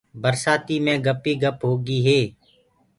برسآتيٚ 0.21 0.83
مي 0.85 0.93
گپ 1.05 1.23
ئيٚ 1.27 1.39
گپ 1.43 1.59
هوگي 1.67 1.99
هي۔ 2.07 2.21